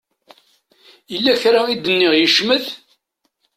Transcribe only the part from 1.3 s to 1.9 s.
kra i